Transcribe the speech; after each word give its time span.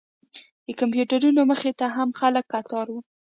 د 0.65 0.67
کمپیوټرونو 0.79 1.41
مخې 1.51 1.71
ته 1.79 1.85
هم 1.95 2.09
خلک 2.19 2.45
کتار 2.53 2.87
و. 2.91 2.95